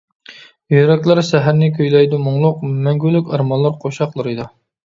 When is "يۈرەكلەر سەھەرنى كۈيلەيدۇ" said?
0.75-2.21